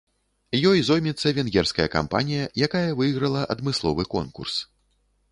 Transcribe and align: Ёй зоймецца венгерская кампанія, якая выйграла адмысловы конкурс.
Ёй 0.69 0.79
зоймецца 0.85 1.33
венгерская 1.37 1.85
кампанія, 1.95 2.45
якая 2.67 2.89
выйграла 3.01 3.43
адмысловы 3.55 4.07
конкурс. 4.15 4.55